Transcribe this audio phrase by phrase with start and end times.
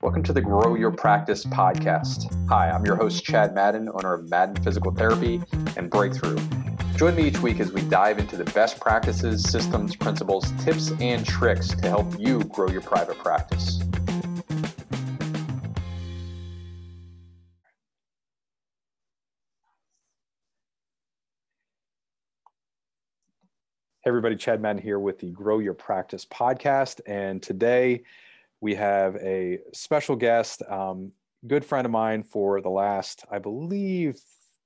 [0.00, 2.32] Welcome to the Grow Your Practice podcast.
[2.48, 5.42] Hi, I'm your host, Chad Madden, owner of Madden Physical Therapy
[5.76, 6.38] and Breakthrough.
[6.94, 11.26] Join me each week as we dive into the best practices, systems, principles, tips, and
[11.26, 13.82] tricks to help you grow your private practice.
[24.02, 27.00] Hey everybody, Chad Madden here with the Grow Your Practice podcast.
[27.08, 28.04] And today
[28.60, 31.12] we have a special guest, um,
[31.46, 34.20] good friend of mine for the last, I believe,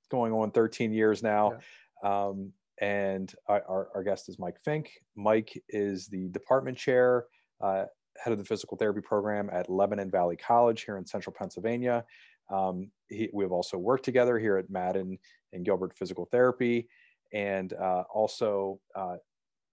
[0.09, 1.59] going on 13 years now.
[2.03, 2.25] Yeah.
[2.27, 4.91] Um, and our, our, guest is Mike Fink.
[5.15, 7.25] Mike is the department chair,
[7.61, 7.85] uh,
[8.17, 12.03] head of the physical therapy program at Lebanon Valley College here in central Pennsylvania.
[12.51, 15.17] Um, he, we've also worked together here at Madden
[15.53, 16.89] and Gilbert Physical Therapy.
[17.31, 19.15] And uh, also, uh,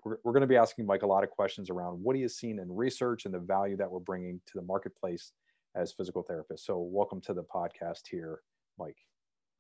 [0.05, 2.37] we're, we're going to be asking Mike a lot of questions around what he has
[2.37, 5.33] seen in research and the value that we're bringing to the marketplace
[5.75, 6.61] as physical therapists.
[6.61, 8.41] So, welcome to the podcast here,
[8.79, 8.97] Mike.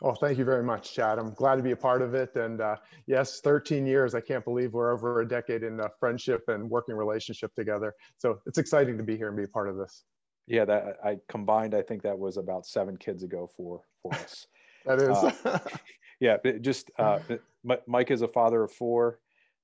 [0.02, 1.18] Oh, thank you very much, Chad.
[1.18, 2.34] I'm glad to be a part of it.
[2.34, 4.14] And uh, yes, 13 years.
[4.14, 7.94] I can't believe we're over a decade in friendship and working relationship together.
[8.16, 10.04] So it's exciting to be here and be a part of this.
[10.46, 11.74] Yeah, that I combined.
[11.74, 14.46] I think that was about seven kids ago for for us.
[14.86, 15.44] that is.
[15.44, 15.58] uh,
[16.20, 17.18] yeah, just uh,
[17.86, 19.20] Mike is a father of four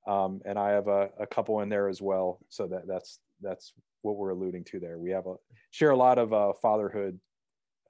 [0.07, 2.39] um, and I have a, a, couple in there as well.
[2.49, 4.99] So that that's that's what we're alluding to there.
[4.99, 5.35] We have a
[5.71, 7.19] share a lot of uh, fatherhood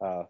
[0.00, 0.25] uh,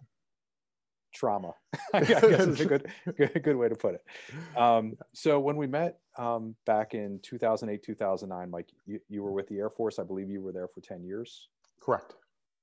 [1.15, 1.55] trauma.
[1.95, 4.59] I guess is a good, good good way to put it.
[4.59, 9.49] Um, so when we met um, back in 2008 2009, Mike, you, you were with
[9.49, 9.99] the Air Force.
[9.99, 11.49] I believe you were there for 10 years.
[11.81, 12.15] Correct.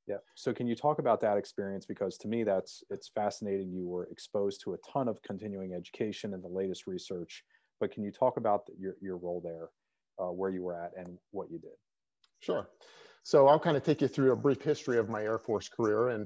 [0.08, 0.18] Yeah.
[0.36, 1.86] So can you talk about that experience?
[1.86, 3.72] Because to me, that's it's fascinating.
[3.72, 7.46] You were exposed to a ton of continuing education and the latest research
[7.84, 9.68] but can you talk about the, your, your role there,
[10.18, 11.76] uh, where you were at and what you did?
[12.40, 12.70] Sure.
[13.24, 16.08] So I'll kind of take you through a brief history of my Air Force career
[16.08, 16.26] and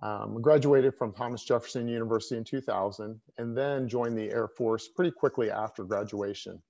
[0.00, 5.10] um, graduated from Thomas Jefferson University in 2000 and then joined the Air Force pretty
[5.10, 6.62] quickly after graduation.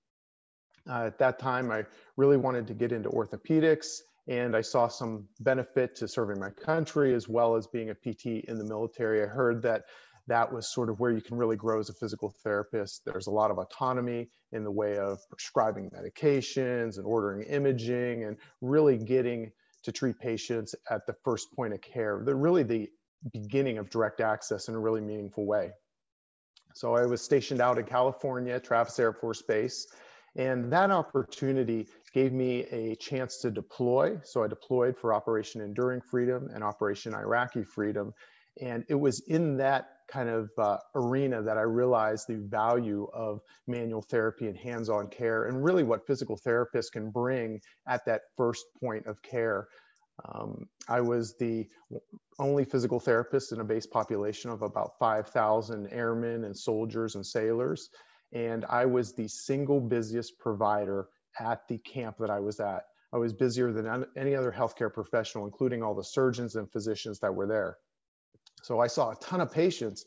[0.88, 1.84] Uh, at that time, I
[2.16, 7.12] really wanted to get into orthopedics and I saw some benefit to serving my country
[7.12, 9.22] as well as being a PT in the military.
[9.22, 9.84] I heard that
[10.28, 13.02] that was sort of where you can really grow as a physical therapist.
[13.04, 18.36] There's a lot of autonomy in the way of prescribing medications and ordering imaging and
[18.60, 19.52] really getting
[19.84, 22.22] to treat patients at the first point of care.
[22.24, 22.88] They're really the
[23.32, 25.72] beginning of direct access in a really meaningful way.
[26.74, 29.86] So I was stationed out in California, Travis Air Force Base,
[30.36, 34.18] and that opportunity gave me a chance to deploy.
[34.24, 38.14] So I deployed for Operation Enduring Freedom and Operation Iraqi Freedom.
[38.60, 43.40] And it was in that kind of uh, arena that I realized the value of
[43.66, 48.22] manual therapy and hands on care and really what physical therapists can bring at that
[48.36, 49.68] first point of care.
[50.26, 51.66] Um, I was the
[52.38, 57.88] only physical therapist in a base population of about 5,000 airmen and soldiers and sailors.
[58.32, 61.06] And I was the single busiest provider
[61.40, 62.82] at the camp that I was at.
[63.14, 67.34] I was busier than any other healthcare professional, including all the surgeons and physicians that
[67.34, 67.76] were there.
[68.62, 70.04] So I saw a ton of patients,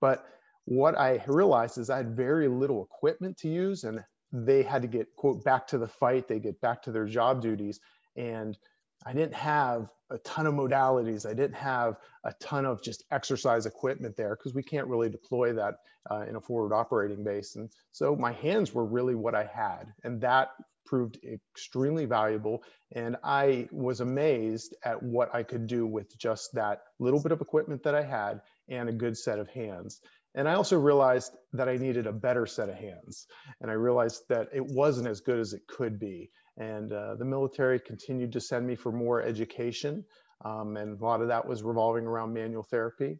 [0.00, 0.26] but
[0.64, 4.88] what I realized is I had very little equipment to use and they had to
[4.88, 7.80] get quote back to the fight, they get back to their job duties.
[8.16, 8.58] And
[9.06, 11.24] I didn't have a ton of modalities.
[11.28, 15.52] I didn't have a ton of just exercise equipment there because we can't really deploy
[15.54, 15.76] that
[16.10, 17.56] uh, in a forward operating base.
[17.56, 19.92] And so my hands were really what I had.
[20.04, 20.50] And that
[20.88, 22.62] proved extremely valuable.
[22.92, 27.40] And I was amazed at what I could do with just that little bit of
[27.40, 30.00] equipment that I had and a good set of hands.
[30.34, 33.26] And I also realized that I needed a better set of hands.
[33.60, 36.30] And I realized that it wasn't as good as it could be.
[36.56, 40.04] And uh, the military continued to send me for more education.
[40.44, 43.18] Um, and a lot of that was revolving around manual therapy.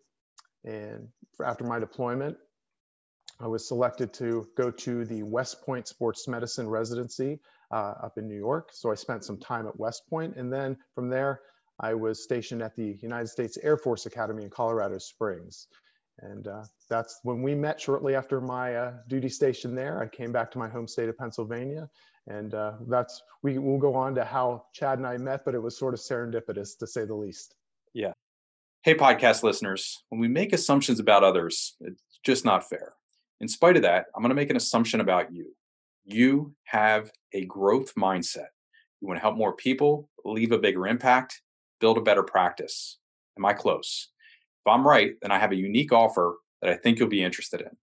[0.64, 1.08] And
[1.44, 2.36] after my deployment,
[3.40, 7.38] I was selected to go to the West Point Sports Medicine residency
[7.70, 8.70] uh, up in New York.
[8.72, 11.40] So I spent some time at West Point, and then from there,
[11.80, 15.68] I was stationed at the United States Air Force Academy in Colorado Springs.
[16.20, 20.02] And uh, that's when we met shortly after my uh, duty station there.
[20.02, 21.88] I came back to my home state of Pennsylvania.
[22.26, 25.62] And uh, that's, we will go on to how Chad and I met, but it
[25.62, 27.54] was sort of serendipitous to say the least.
[27.94, 28.12] Yeah.
[28.82, 32.94] Hey, podcast listeners, when we make assumptions about others, it's just not fair.
[33.40, 35.54] In spite of that, I'm going to make an assumption about you.
[36.10, 38.46] You have a growth mindset.
[39.00, 41.42] You want to help more people, leave a bigger impact,
[41.80, 42.98] build a better practice.
[43.36, 44.08] Am I close?
[44.64, 47.60] If I'm right, then I have a unique offer that I think you'll be interested
[47.60, 47.76] in.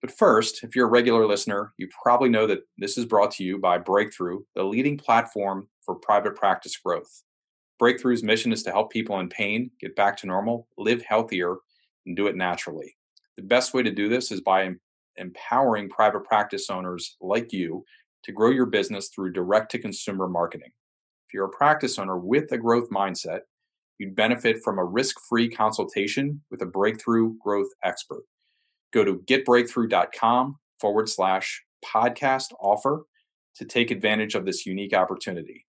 [0.00, 3.44] But first, if you're a regular listener, you probably know that this is brought to
[3.44, 7.24] you by Breakthrough, the leading platform for private practice growth.
[7.78, 11.56] Breakthrough's mission is to help people in pain get back to normal, live healthier,
[12.06, 12.96] and do it naturally.
[13.36, 14.70] The best way to do this is by
[15.16, 17.84] empowering private practice owners like you
[18.24, 20.70] to grow your business through direct to consumer marketing.
[21.28, 23.40] If you're a practice owner with a growth mindset,
[23.98, 28.24] you'd benefit from a risk free consultation with a breakthrough growth expert.
[28.92, 33.04] Go to getbreakthrough.com forward slash podcast offer
[33.56, 35.66] to take advantage of this unique opportunity.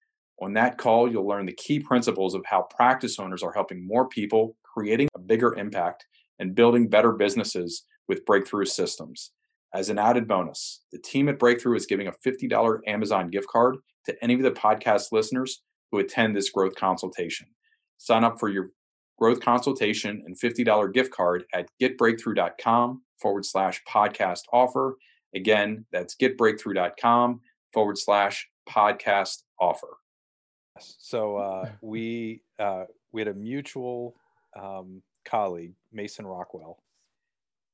[0.43, 4.08] On that call, you'll learn the key principles of how practice owners are helping more
[4.08, 6.06] people, creating a bigger impact,
[6.38, 9.30] and building better businesses with Breakthrough Systems.
[9.72, 13.76] As an added bonus, the team at Breakthrough is giving a $50 Amazon gift card
[14.06, 15.62] to any of the podcast listeners
[15.92, 17.46] who attend this growth consultation.
[17.98, 18.70] Sign up for your
[19.16, 24.96] growth consultation and $50 gift card at getbreakthrough.com forward slash podcast offer.
[25.36, 27.40] Again, that's getbreakthrough.com
[27.72, 29.98] forward slash podcast offer.
[30.80, 34.16] So uh, we uh, we had a mutual
[34.60, 36.82] um, colleague, Mason Rockwell,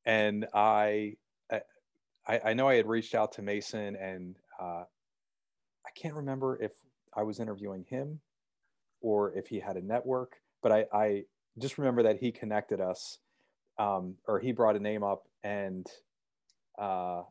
[0.06, 1.16] and I,
[2.26, 4.84] I, I know I had reached out to Mason, and uh,
[5.84, 6.72] I can't remember if
[7.14, 8.20] I was interviewing him
[9.00, 11.22] or if he had a network, but I, I
[11.58, 13.18] just remember that he connected us,
[13.78, 15.86] um, or he brought a name up, and
[16.78, 17.22] uh,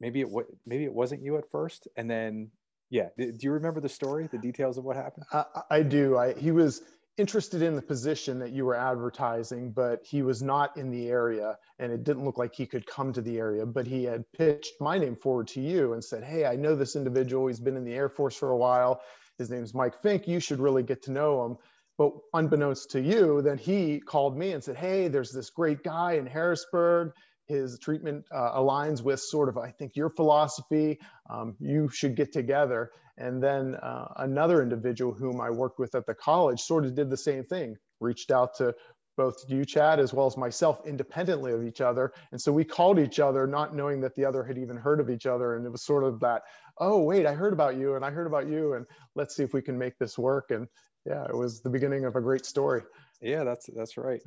[0.00, 2.50] maybe it w- maybe it wasn't you at first, and then
[2.90, 5.24] yeah, do you remember the story, the details of what happened?
[5.32, 6.18] I, I do.
[6.18, 6.82] I he was
[7.16, 11.58] interested in the position that you were advertising, but he was not in the area
[11.78, 13.66] and it didn't look like he could come to the area.
[13.66, 16.96] But he had pitched my name forward to you and said, Hey, I know this
[16.96, 17.46] individual.
[17.46, 19.00] He's been in the Air Force for a while.
[19.38, 20.28] His name's Mike Fink.
[20.28, 21.56] You should really get to know him.
[21.98, 26.12] But unbeknownst to you, then he called me and said, Hey, there's this great guy
[26.14, 27.12] in Harrisburg
[27.50, 31.00] his treatment uh, aligns with sort of, I think, your philosophy.
[31.28, 32.92] Um, you should get together.
[33.20, 37.10] And then uh, another individual whom I worked with at the college sort of did
[37.10, 38.74] the same thing, reached out to
[39.16, 42.12] both you, Chad, as well as myself independently of each other.
[42.32, 45.10] And so we called each other, not knowing that the other had even heard of
[45.10, 45.56] each other.
[45.56, 46.42] And it was sort of that,
[46.78, 48.74] oh, wait, I heard about you and I heard about you.
[48.74, 50.50] And let's see if we can make this work.
[50.50, 50.66] And
[51.04, 52.82] yeah, it was the beginning of a great story.
[53.20, 54.22] Yeah, that's that's right.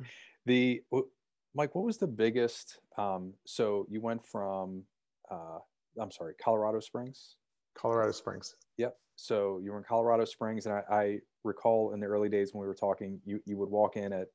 [0.46, 0.82] The
[1.56, 2.78] Mike, what was the biggest?
[2.98, 4.84] Um, so you went from,
[5.30, 5.58] uh,
[6.00, 7.36] I'm sorry, Colorado Springs.
[7.74, 8.56] Colorado Springs.
[8.78, 8.96] Yep.
[9.16, 12.62] So you were in Colorado Springs, and I, I, recall in the early days when
[12.62, 14.28] we were talking, you you would walk in at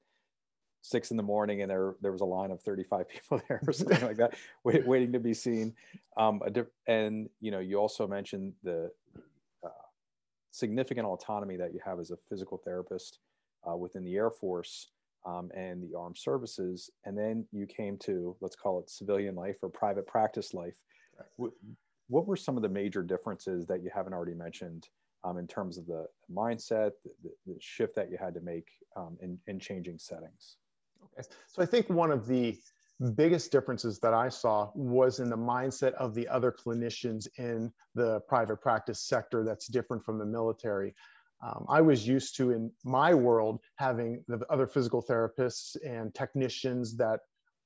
[0.81, 3.73] six in the morning, and there there was a line of 35 people there or
[3.73, 5.73] something like that, wait, waiting to be seen.
[6.17, 6.41] Um,
[6.87, 8.91] and you know, you also mentioned the
[9.65, 9.69] uh,
[10.51, 13.19] significant autonomy that you have as a physical therapist
[13.69, 14.91] uh, within the Air Force
[15.25, 16.89] um, and the armed services.
[17.05, 20.75] And then you came to, let's call it civilian life or private practice life.
[21.37, 21.51] Right.
[22.09, 24.89] What were some of the major differences that you haven't already mentioned
[25.23, 26.91] um, in terms of the mindset,
[27.23, 30.57] the, the, shift that you had to make um, in, in changing settings?
[31.03, 31.27] Okay.
[31.47, 32.57] So I think one of the
[33.15, 38.19] biggest differences that I saw was in the mindset of the other clinicians in the
[38.21, 40.95] private practice sector that's different from the military
[41.41, 46.97] um, I was used to in my world having the other physical therapists and technicians
[46.97, 47.21] that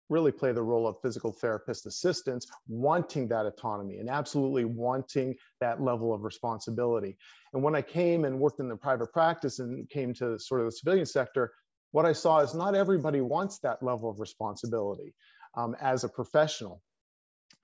[0.10, 5.82] really play the role of physical therapist assistants wanting that autonomy and absolutely wanting that
[5.82, 7.18] level of responsibility.
[7.54, 10.68] And when I came and worked in the private practice and came to sort of
[10.68, 11.52] the civilian sector,
[11.92, 15.14] what I saw is not everybody wants that level of responsibility
[15.56, 16.82] um, as a professional.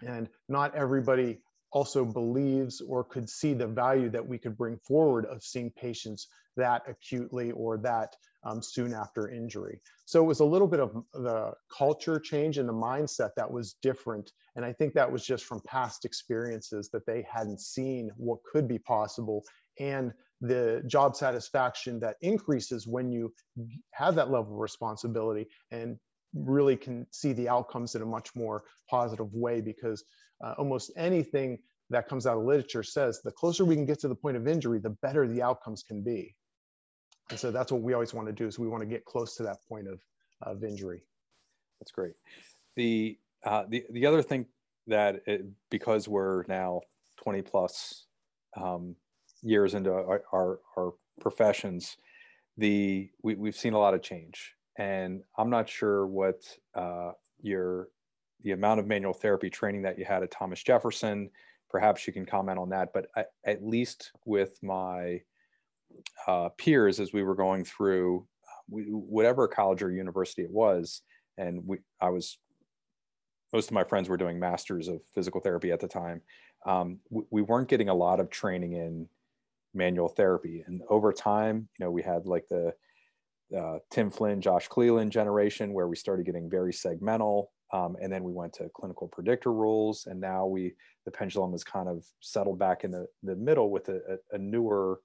[0.06, 1.40] And not everybody
[1.72, 6.28] also believes or could see the value that we could bring forward of seeing patients
[6.58, 9.80] that acutely or that um, soon after injury.
[10.06, 13.76] So it was a little bit of the culture change and the mindset that was
[13.82, 14.32] different.
[14.56, 18.68] And I think that was just from past experiences that they hadn't seen what could
[18.68, 19.44] be possible
[19.80, 23.34] and the job satisfaction that increases when you
[23.92, 25.98] have that level of responsibility and
[26.34, 30.04] really can see the outcomes in a much more positive way because
[30.44, 31.58] uh, almost anything
[31.90, 34.48] that comes out of literature says the closer we can get to the point of
[34.48, 36.36] injury, the better the outcomes can be.
[37.30, 39.36] And so that's what we always want to do is we want to get close
[39.36, 40.00] to that point of,
[40.42, 41.04] of injury.
[41.80, 42.14] That's great.
[42.76, 44.46] The, uh, the, the other thing
[44.88, 46.82] that it, because we're now
[47.18, 48.06] 20 plus
[48.58, 48.96] um,
[49.42, 51.98] years into our, our, our professions,
[52.58, 56.42] the, we, we've seen a lot of change and I'm not sure what
[56.74, 57.90] uh, your
[58.42, 61.30] the amount of manual therapy training that you had at Thomas Jefferson.
[61.70, 62.94] Perhaps you can comment on that.
[62.94, 65.22] But I, at least with my
[66.28, 68.26] uh, peers, as we were going through
[68.70, 71.02] we, whatever college or university it was,
[71.38, 72.38] and we, I was
[73.54, 76.22] most of my friends were doing masters of physical therapy at the time.
[76.66, 79.08] Um, we, we, weren't getting a lot of training in
[79.74, 80.64] manual therapy.
[80.68, 82.74] And over time, you know, we had like the
[83.58, 87.48] uh, Tim Flynn, Josh Cleland generation where we started getting very segmental.
[87.72, 90.06] Um, and then we went to clinical predictor rules.
[90.06, 90.74] And now we,
[91.06, 95.02] the pendulum has kind of settled back in the, the middle with a, a newer,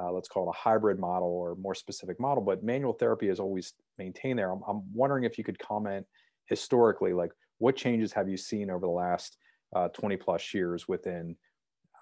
[0.00, 2.42] uh, let's call it a hybrid model or more specific model.
[2.42, 4.50] But manual therapy is always maintained there.
[4.50, 6.06] I'm, I'm wondering if you could comment
[6.46, 9.38] historically, like what changes have you seen over the last
[9.74, 11.36] uh, 20 plus years within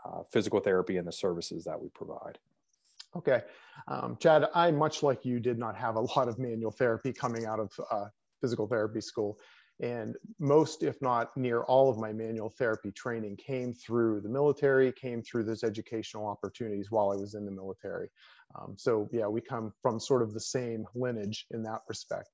[0.05, 2.39] uh, physical therapy and the services that we provide?
[3.17, 3.43] Okay.
[3.87, 7.47] Um, Chad, I, much like you, did not have a lot of manual therapy coming
[7.47, 8.07] out of uh,
[8.41, 9.39] physical therapy school.
[9.81, 14.93] And most, if not near all of my manual therapy training came through the military,
[14.93, 18.09] came through those educational opportunities while I was in the military.
[18.55, 22.29] Um, so, yeah, we come from sort of the same lineage in that respect.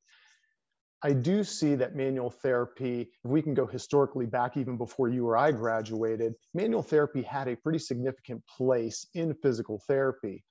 [1.03, 5.27] I do see that manual therapy, if we can go historically back even before you
[5.27, 10.45] or I graduated, manual therapy had a pretty significant place in physical therapy.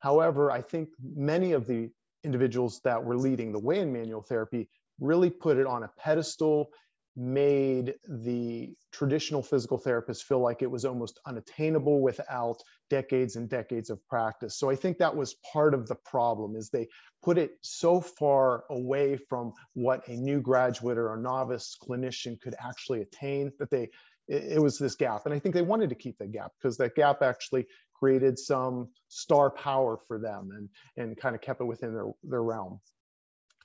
[0.00, 1.88] However, I think many of the
[2.24, 4.68] individuals that were leading the way in manual therapy
[5.02, 6.70] really put it on a pedestal
[7.14, 12.56] made the traditional physical therapist feel like it was almost unattainable without
[12.88, 14.56] decades and decades of practice.
[14.56, 16.88] So i think that was part of the problem is they
[17.22, 22.54] put it so far away from what a new graduate or a novice clinician could
[22.58, 23.90] actually attain that they
[24.28, 25.26] it, was this gap.
[25.26, 28.88] And i think they wanted to keep that gap because that gap actually created some
[29.08, 32.80] star power for them and and kind of kept it within their their realm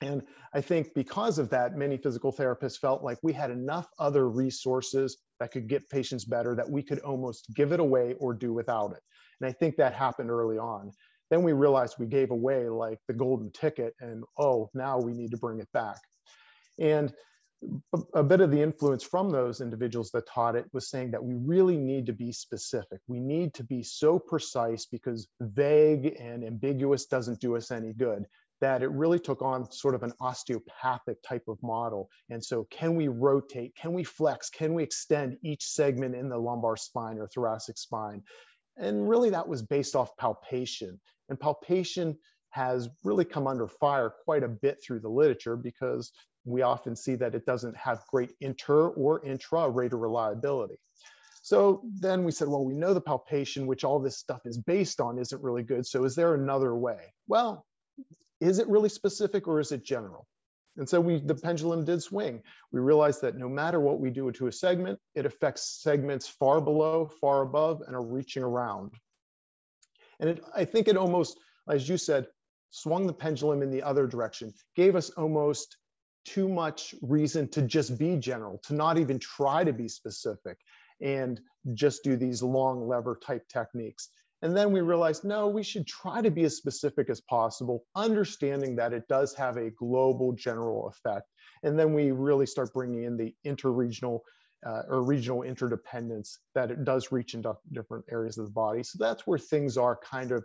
[0.00, 0.22] and
[0.54, 5.18] I think because of that, many physical therapists felt like we had enough other resources
[5.40, 8.92] that could get patients better that we could almost give it away or do without
[8.92, 9.02] it.
[9.40, 10.92] And I think that happened early on.
[11.30, 15.32] Then we realized we gave away like the golden ticket and oh, now we need
[15.32, 15.98] to bring it back.
[16.78, 17.12] And
[18.14, 21.34] a bit of the influence from those individuals that taught it was saying that we
[21.34, 23.00] really need to be specific.
[23.08, 28.26] We need to be so precise because vague and ambiguous doesn't do us any good
[28.60, 32.10] that it really took on sort of an osteopathic type of model.
[32.30, 33.74] And so, can we rotate?
[33.76, 34.50] Can we flex?
[34.50, 38.22] Can we extend each segment in the lumbar spine or thoracic spine?
[38.76, 41.00] And really, that was based off palpation.
[41.28, 42.16] And palpation
[42.50, 46.12] has really come under fire quite a bit through the literature because
[46.44, 50.78] we often see that it doesn't have great inter or intra rater reliability.
[51.42, 55.00] So then we said, well, we know the palpation, which all this stuff is based
[55.00, 55.86] on, isn't really good.
[55.86, 57.14] So is there another way?
[57.26, 57.64] Well,
[58.40, 60.26] is it really specific or is it general?
[60.76, 62.42] And so we, the pendulum did swing.
[62.70, 66.60] We realized that no matter what we do to a segment, it affects segments far
[66.60, 68.92] below, far above, and are reaching around.
[70.20, 72.28] And it, I think it almost, as you said,
[72.70, 75.76] swung the pendulum in the other direction, gave us almost
[76.24, 80.58] too much reason to just be general, to not even try to be specific
[81.00, 81.40] and
[81.74, 84.10] just do these long lever type techniques.
[84.42, 88.76] And then we realized, no, we should try to be as specific as possible, understanding
[88.76, 91.28] that it does have a global general effect.
[91.64, 94.20] And then we really start bringing in the interregional
[94.66, 98.82] uh, or regional interdependence that it does reach into different areas of the body.
[98.82, 100.44] So that's where things are kind of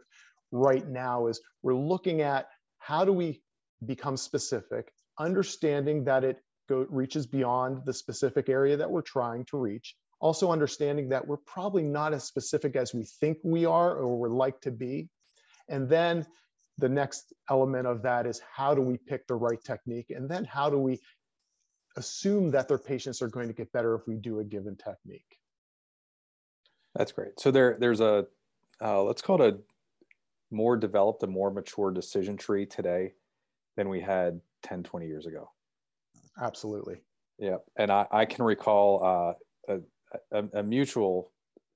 [0.51, 2.47] right now is we're looking at
[2.77, 3.41] how do we
[3.85, 6.37] become specific, understanding that it
[6.69, 11.35] go, reaches beyond the specific area that we're trying to reach, also understanding that we're
[11.35, 15.09] probably not as specific as we think we are or would like to be.
[15.67, 16.25] And then
[16.77, 20.11] the next element of that is how do we pick the right technique?
[20.11, 21.01] And then how do we
[21.97, 25.39] assume that their patients are going to get better if we do a given technique?
[26.95, 27.37] That's great.
[27.37, 28.25] So there, there's a,
[28.81, 33.11] uh, let's call it a more developed, a more mature decision tree today
[33.75, 35.49] than we had 10, 20 years ago.
[36.41, 37.01] Absolutely.
[37.39, 37.57] Yeah.
[37.75, 39.79] And I, I can recall uh, a,
[40.31, 41.31] a, a mutual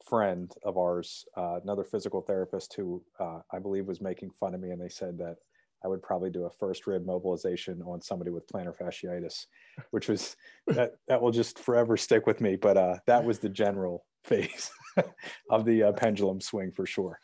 [0.06, 4.62] friend of ours, uh, another physical therapist who uh, I believe was making fun of
[4.62, 5.38] me, and they said that
[5.84, 9.46] I would probably do a first rib mobilization on somebody with plantar fasciitis,
[9.92, 10.36] which was
[10.68, 12.56] that that will just forever stick with me.
[12.56, 14.72] But uh, that was the general phase
[15.50, 17.20] of the uh, pendulum swing for sure.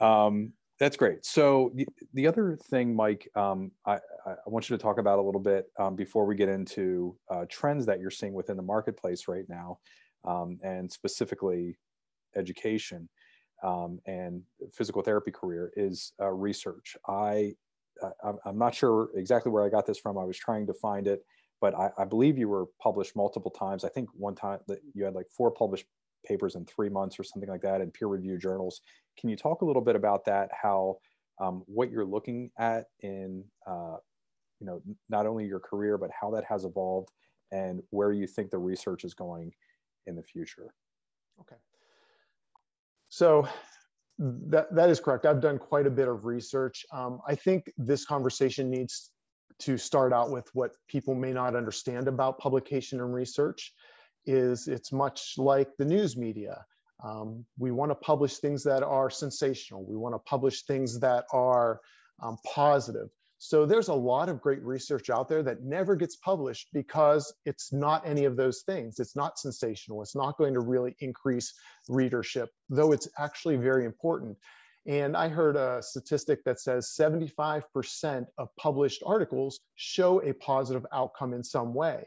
[0.00, 1.24] Um, that's great.
[1.24, 5.22] So the, the other thing, Mike, um, I, I, want you to talk about a
[5.22, 9.28] little bit um, before we get into uh, trends that you're seeing within the marketplace
[9.28, 9.78] right now
[10.24, 11.78] um, and specifically
[12.36, 13.08] education
[13.62, 16.96] um, and physical therapy career is uh, research.
[17.06, 17.54] I,
[18.24, 20.18] I am not sure exactly where I got this from.
[20.18, 21.24] I was trying to find it,
[21.60, 23.84] but I, I believe you were published multiple times.
[23.84, 25.86] I think one time that you had like four published
[26.26, 28.80] papers in three months or something like that in peer reviewed journals.
[29.18, 30.50] Can you talk a little bit about that?
[30.60, 30.96] How
[31.40, 33.96] um, what you're looking at in uh,
[34.60, 37.10] you know not only your career but how that has evolved
[37.50, 39.52] and where you think the research is going
[40.06, 40.74] in the future.
[41.40, 41.56] Okay.
[43.08, 43.46] So
[44.18, 45.26] That, that is correct.
[45.26, 46.84] I've done quite a bit of research.
[46.92, 49.10] Um, I think this conversation needs
[49.60, 53.72] to start out with what people may not understand about publication and research
[54.26, 56.64] is it's much like the news media.
[57.02, 59.84] Um, we want to publish things that are sensational.
[59.84, 61.80] We want to publish things that are
[62.22, 63.08] um, positive.
[63.44, 67.72] So there's a lot of great research out there that never gets published because it's
[67.72, 69.00] not any of those things.
[69.00, 70.00] It's not sensational.
[70.00, 71.52] It's not going to really increase
[71.88, 74.38] readership, though it's actually very important.
[74.86, 81.34] And I heard a statistic that says 75% of published articles show a positive outcome
[81.34, 82.04] in some way.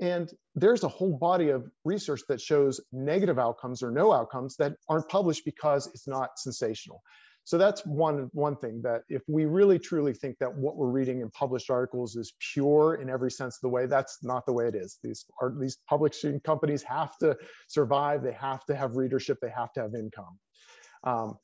[0.00, 4.76] And there's a whole body of research that shows negative outcomes or no outcomes that
[4.88, 7.02] aren't published because it's not sensational.
[7.48, 11.22] So that's one, one thing that if we really truly think that what we're reading
[11.22, 14.66] in published articles is pure in every sense of the way, that's not the way
[14.66, 14.98] it is.
[15.02, 19.72] These are these publishing companies have to survive, they have to have readership, they have
[19.72, 20.38] to have income.
[21.04, 21.38] Um,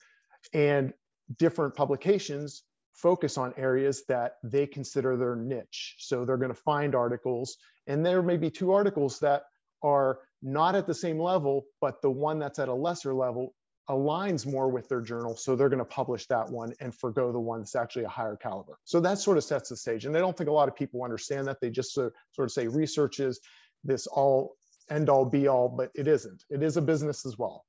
[0.52, 0.92] and
[1.38, 5.96] different publications focus on areas that they consider their niche.
[6.00, 7.56] So they're going to find articles,
[7.86, 9.44] and there may be two articles that
[9.82, 13.54] are not at the same level, but the one that's at a lesser level
[13.88, 15.36] aligns more with their journal.
[15.36, 18.36] So they're going to publish that one and forego the one that's actually a higher
[18.36, 18.78] caliber.
[18.84, 20.06] So that sort of sets the stage.
[20.06, 21.60] And I don't think a lot of people understand that.
[21.60, 23.40] They just sort of say research is
[23.84, 24.54] this all
[24.90, 26.44] end all be all, but it isn't.
[26.50, 27.64] It is a business as well.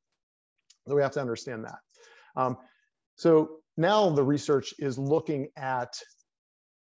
[0.87, 1.79] So we have to understand that.
[2.35, 2.57] Um,
[3.15, 5.99] so now the research is looking at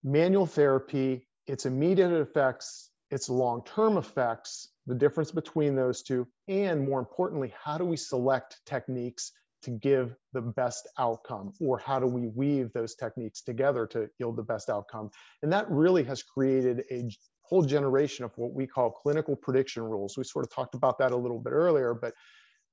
[0.03, 6.99] manual therapy, its immediate effects, its long-term effects, the difference between those two, and more
[6.99, 9.31] importantly, how do we select techniques
[9.63, 14.35] to give the best outcome or how do we weave those techniques together to yield
[14.35, 15.09] the best outcome?
[15.41, 17.09] And that really has created a
[17.41, 20.17] whole generation of what we call clinical prediction rules.
[20.17, 22.13] We sort of talked about that a little bit earlier but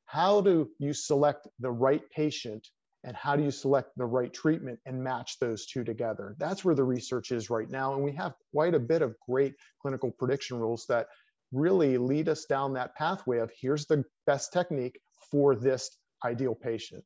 [0.05, 2.69] how do you select the right patient
[3.05, 6.37] and how do you select the right treatment and match those two together?
[6.39, 9.55] That's where the research is right now and we have quite a bit of great
[9.81, 11.07] clinical prediction rules that
[11.53, 17.05] really lead us down that pathway of here's the best technique for this ideal patient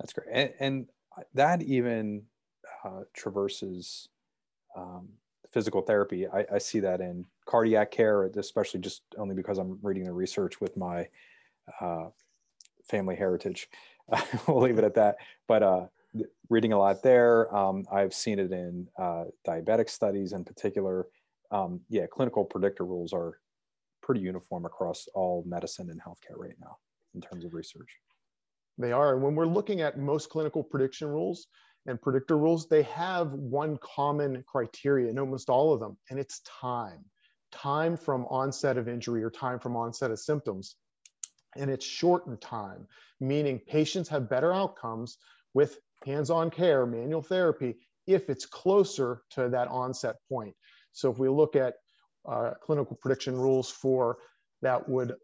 [0.00, 0.86] that's great and, and
[1.34, 2.22] that even
[2.84, 4.08] uh, traverses
[4.76, 5.08] um,
[5.52, 10.04] physical therapy I, I, see that in cardiac care especially just only because i'm reading
[10.04, 11.08] the research with my
[11.80, 12.06] uh,
[12.88, 13.68] family heritage.
[14.48, 15.16] we'll leave it at that.
[15.46, 15.86] But uh,
[16.48, 17.54] reading a lot there.
[17.54, 21.06] Um, I've seen it in uh, diabetic studies in particular.
[21.50, 23.38] Um, yeah, clinical predictor rules are
[24.02, 26.76] pretty uniform across all medicine and healthcare right now
[27.14, 27.88] in terms of research.
[28.78, 29.14] They are.
[29.14, 31.46] And when we're looking at most clinical prediction rules
[31.86, 36.40] and predictor rules, they have one common criteria in almost all of them, and it's
[36.60, 37.04] time.
[37.52, 40.76] Time from onset of injury or time from onset of symptoms
[41.56, 42.86] and it's shortened time,
[43.20, 45.18] meaning patients have better outcomes
[45.54, 50.54] with hands-on care, manual therapy, if it's closer to that onset point.
[50.96, 51.74] So if we look at
[52.26, 54.16] uh, clinical prediction rules for
[54.62, 55.14] that would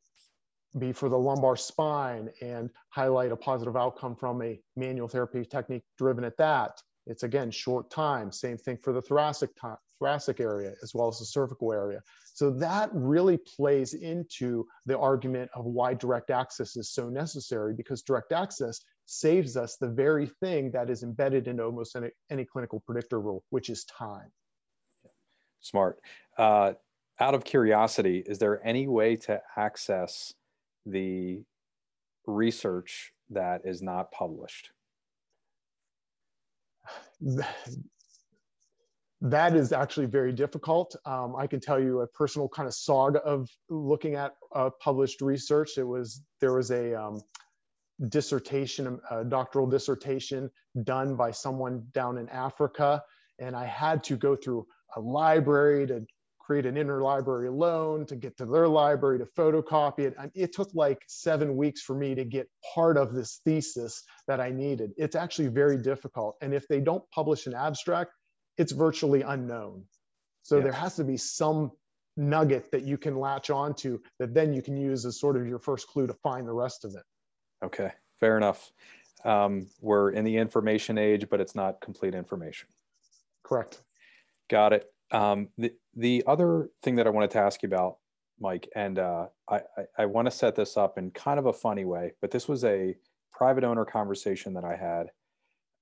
[0.78, 5.82] be for the lumbar spine and highlight a positive outcome from a manual therapy technique
[5.96, 6.80] driven at that.
[7.06, 8.30] It's again short time.
[8.30, 12.00] Same thing for the thoracic time, thoracic area as well as the cervical area.
[12.34, 18.02] So that really plays into the argument of why direct access is so necessary because
[18.02, 22.80] direct access saves us the very thing that is embedded in almost any, any clinical
[22.80, 24.30] predictor rule, which is time.
[25.62, 25.98] Smart.
[26.36, 26.72] Uh,
[27.20, 30.34] out of curiosity, is there any way to access
[30.84, 31.42] the
[32.26, 34.70] research that is not published?
[39.20, 40.96] that is actually very difficult.
[41.06, 45.20] Um, I can tell you a personal kind of saga of looking at uh, published
[45.20, 45.78] research.
[45.78, 47.20] It was there was a um,
[48.08, 50.50] dissertation, a doctoral dissertation
[50.82, 53.02] done by someone down in Africa,
[53.38, 56.04] and I had to go through a library to
[56.38, 60.16] create an interlibrary loan to get to their library to photocopy it.
[60.34, 64.50] It took like seven weeks for me to get part of this thesis that I
[64.50, 64.92] needed.
[64.96, 66.36] It's actually very difficult.
[66.40, 68.10] And if they don't publish an abstract,
[68.58, 69.84] it's virtually unknown.
[70.42, 71.70] So there has to be some
[72.16, 75.58] nugget that you can latch onto that then you can use as sort of your
[75.58, 77.02] first clue to find the rest of it.
[77.64, 78.72] Okay, fair enough.
[79.24, 82.68] Um, we're in the information age, but it's not complete information.
[83.44, 83.80] Correct.
[84.52, 84.92] Got it.
[85.12, 87.96] Um, the, the other thing that I wanted to ask you about,
[88.38, 91.54] Mike, and uh, I, I, I want to set this up in kind of a
[91.54, 92.94] funny way, but this was a
[93.32, 95.10] private owner conversation that I had,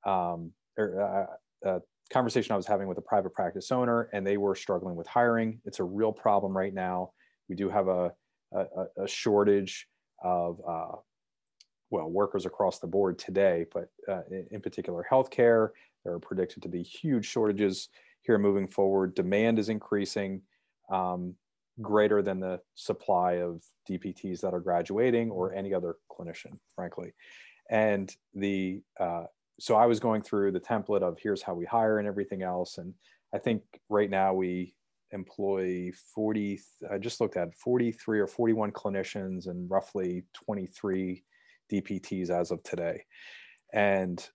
[0.08, 1.28] um, or
[1.64, 1.80] uh, uh
[2.12, 5.60] conversation I was having with a private practice owner, and they were struggling with hiring.
[5.64, 7.10] It's a real problem right now.
[7.48, 8.12] We do have a,
[8.52, 8.64] a,
[9.02, 9.88] a shortage
[10.22, 10.96] of uh,
[11.90, 15.70] well, workers across the board today, but uh, in particular, healthcare.
[16.04, 17.90] There are predicted to be huge shortages
[18.22, 19.14] here moving forward.
[19.14, 20.42] Demand is increasing
[20.90, 21.34] um,
[21.80, 27.12] greater than the supply of DPTs that are graduating or any other clinician, frankly.
[27.70, 29.24] And the uh,
[29.60, 32.78] so I was going through the template of here's how we hire and everything else.
[32.78, 32.94] And
[33.34, 34.74] I think right now we
[35.12, 41.22] employ 40, I just looked at 43 or 41 clinicians and roughly 23
[41.70, 43.04] DPTs as of today.
[43.72, 44.26] And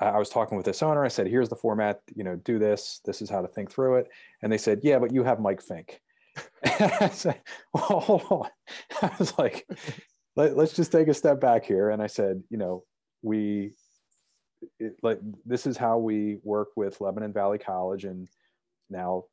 [0.00, 1.04] I was talking with this owner.
[1.04, 3.00] I said, here's the format, you know, do this.
[3.04, 4.08] This is how to think through it.
[4.42, 6.00] And they said, yeah, but you have Mike Fink.
[6.64, 7.40] I said,
[7.74, 8.48] well, hold on.
[9.02, 9.66] I was like,
[10.36, 11.90] Let, us just take a step back here.
[11.90, 12.84] And I said, you know,
[13.22, 13.72] we,
[14.78, 18.28] it, like, this is how we work with Lebanon Valley College and
[18.88, 19.24] now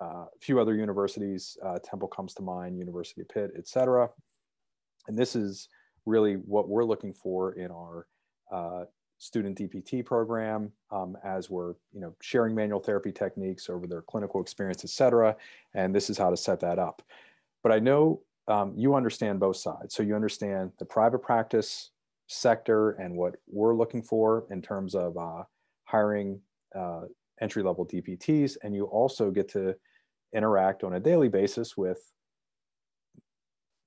[0.00, 4.10] uh, a few other universities, uh, Temple comes to mind, University of Pitt, et cetera.
[5.06, 5.68] And this is
[6.04, 8.06] really what we're looking for in our
[8.52, 8.84] uh,
[9.18, 14.40] student DPT program um, as we're you know sharing manual therapy techniques over their clinical
[14.40, 15.36] experience, et cetera.
[15.74, 17.02] And this is how to set that up.
[17.62, 19.94] But I know um, you understand both sides.
[19.94, 21.90] So you understand the private practice
[22.28, 25.44] sector and what we're looking for in terms of uh,
[25.84, 26.40] hiring
[26.74, 27.02] uh,
[27.40, 28.56] entry level DPTs.
[28.62, 29.74] And you also get to
[30.34, 32.12] interact on a daily basis with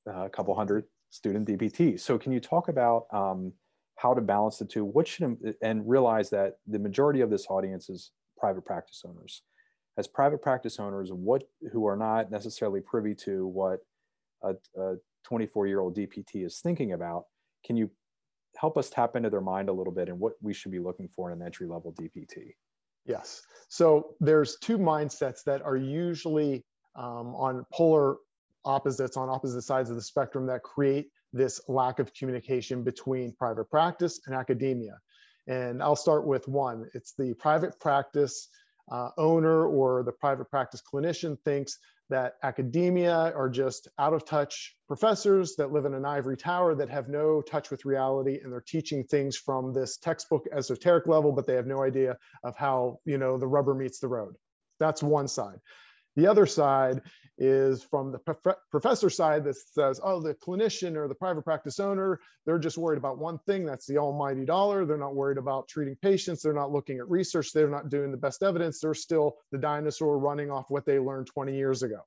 [0.07, 2.01] uh, a couple hundred student DPTs.
[2.01, 3.53] So can you talk about um,
[3.99, 7.89] how to balance the two what should and realize that the majority of this audience
[7.89, 9.41] is private practice owners.
[9.97, 13.79] As private practice owners what who are not necessarily privy to what
[14.43, 14.55] a
[15.25, 17.25] 24 year old dpt is thinking about
[17.65, 17.91] can you
[18.55, 21.09] help us tap into their mind a little bit and what we should be looking
[21.13, 22.53] for in an entry level dpt
[23.09, 23.41] yes.
[23.67, 26.63] So there's two mindsets that are usually
[26.95, 28.17] um, on polar
[28.65, 33.69] opposites on opposite sides of the spectrum that create this lack of communication between private
[33.69, 34.97] practice and academia.
[35.47, 36.89] And I'll start with one.
[36.93, 38.49] It's the private practice
[38.91, 41.77] uh, owner or the private practice clinician thinks
[42.09, 46.89] that academia are just out of touch professors that live in an ivory tower that
[46.89, 51.45] have no touch with reality and they're teaching things from this textbook esoteric level but
[51.45, 54.33] they have no idea of how you know the rubber meets the road
[54.79, 55.59] that's one side
[56.15, 57.01] the other side
[57.39, 61.79] is from the prof- professor side that says, oh, the clinician or the private practice
[61.79, 64.85] owner, they're just worried about one thing that's the almighty dollar.
[64.85, 66.43] They're not worried about treating patients.
[66.43, 67.53] They're not looking at research.
[67.53, 68.79] They're not doing the best evidence.
[68.81, 72.01] They're still the dinosaur running off what they learned 20 years ago.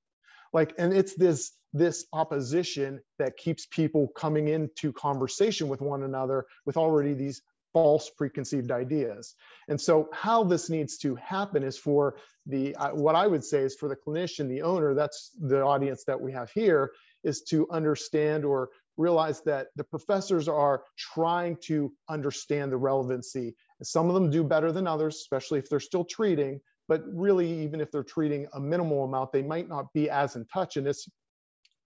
[0.52, 6.44] Like, and it's this this opposition that keeps people coming into conversation with one another
[6.66, 7.40] with already these
[7.72, 9.34] false preconceived ideas.
[9.68, 13.74] And so how this needs to happen is for the, what I would say is
[13.76, 16.92] for the clinician, the owner, that's the audience that we have here,
[17.24, 23.54] is to understand or realize that the professors are trying to understand the relevancy.
[23.82, 27.80] Some of them do better than others, especially if they're still treating, but really even
[27.80, 30.76] if they're treating a minimal amount, they might not be as in touch.
[30.76, 31.08] And it's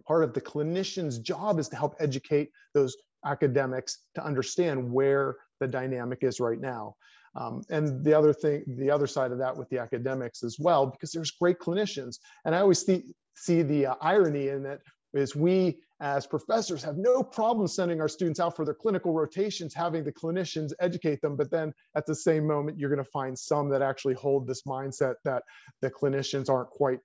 [0.06, 5.68] part of the clinician's job is to help educate those academics to understand where the
[5.68, 6.94] dynamic is right now.
[7.34, 10.86] Um, and the other thing, the other side of that with the academics as well,
[10.86, 12.18] because there's great clinicians.
[12.44, 14.80] And I always see, see the uh, irony in that
[15.12, 19.72] is we as professors have no problem sending our students out for their clinical rotations,
[19.74, 21.36] having the clinicians educate them.
[21.36, 24.62] But then at the same moment, you're going to find some that actually hold this
[24.62, 25.42] mindset that
[25.80, 27.00] the clinicians aren't quite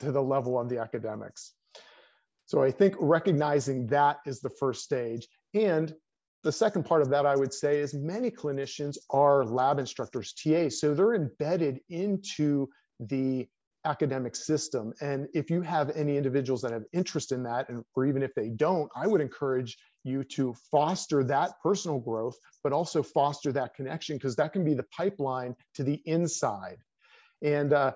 [0.00, 1.52] to the level of the academics.
[2.46, 5.26] So I think recognizing that is the first stage.
[5.54, 5.94] And
[6.44, 10.78] the second part of that, I would say, is many clinicians are lab instructors, TAs.
[10.78, 12.68] So they're embedded into
[13.00, 13.48] the
[13.86, 14.92] academic system.
[15.00, 18.34] And if you have any individuals that have interest in that, and or even if
[18.34, 23.74] they don't, I would encourage you to foster that personal growth, but also foster that
[23.74, 26.76] connection because that can be the pipeline to the inside.
[27.42, 27.92] And uh,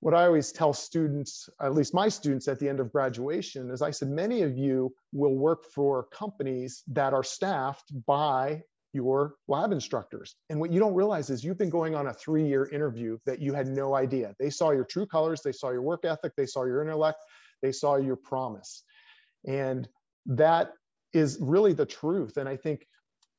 [0.00, 3.82] what I always tell students, at least my students at the end of graduation, is
[3.82, 9.72] I said, many of you will work for companies that are staffed by your lab
[9.72, 10.36] instructors.
[10.50, 13.40] And what you don't realize is you've been going on a three year interview that
[13.40, 14.34] you had no idea.
[14.38, 17.18] They saw your true colors, they saw your work ethic, they saw your intellect,
[17.60, 18.82] they saw your promise.
[19.46, 19.88] And
[20.26, 20.72] that
[21.12, 22.36] is really the truth.
[22.36, 22.86] And I think,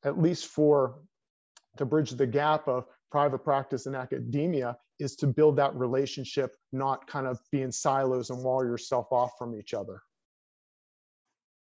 [0.02, 0.96] at least for
[1.76, 7.06] to bridge the gap of private practice and academia, is to build that relationship, not
[7.06, 10.02] kind of be in silos and wall yourself off from each other.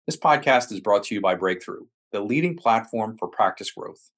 [0.06, 4.10] This podcast is brought to you by Breakthrough, the leading platform for practice growth.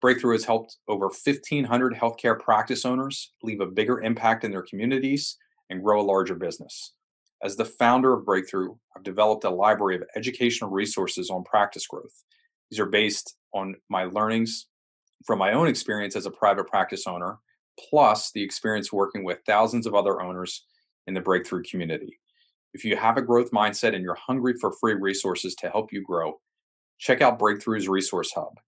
[0.00, 5.36] Breakthrough has helped over 1,500 healthcare practice owners leave a bigger impact in their communities
[5.70, 6.92] and grow a larger business.
[7.42, 12.22] As the founder of Breakthrough, I've developed a library of educational resources on practice growth.
[12.70, 14.66] These are based on my learnings
[15.24, 17.38] from my own experience as a private practice owner,
[17.88, 20.66] plus the experience working with thousands of other owners
[21.06, 22.18] in the breakthrough community.
[22.72, 26.02] If you have a growth mindset and you're hungry for free resources to help you
[26.02, 26.40] grow,
[26.98, 28.58] check out Breakthrough's Resource Hub.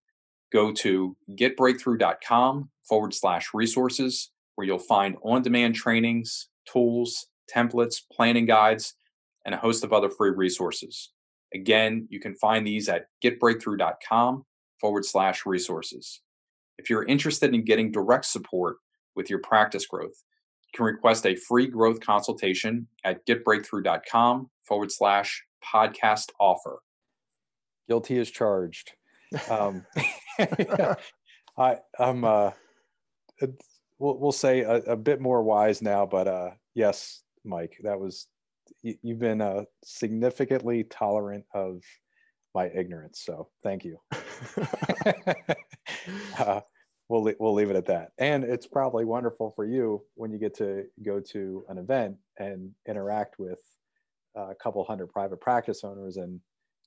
[0.52, 8.46] Go to getbreakthrough.com forward slash resources, where you'll find on demand trainings, tools, templates, planning
[8.46, 8.94] guides,
[9.44, 11.12] and a host of other free resources.
[11.54, 14.44] Again, you can find these at getbreakthrough.com
[14.80, 16.20] forward slash resources.
[16.78, 18.76] If you're interested in getting direct support
[19.14, 20.22] with your practice growth,
[20.72, 26.80] you can request a free growth consultation at getbreakthrough.com forward slash podcast offer.
[27.88, 28.92] Guilty as charged.
[29.48, 29.86] Um,
[31.58, 32.50] I, I'm, uh,
[33.98, 38.26] we'll, we'll say a, a, bit more wise now, but uh, yes, Mike, that was,
[38.82, 41.82] you, have been uh, significantly tolerant of
[42.54, 43.22] my ignorance.
[43.24, 43.98] So thank you.
[46.38, 46.60] uh,
[47.08, 48.10] we'll we'll leave it at that.
[48.18, 52.70] And it's probably wonderful for you when you get to go to an event and
[52.88, 53.60] interact with
[54.34, 56.40] a couple hundred private practice owners and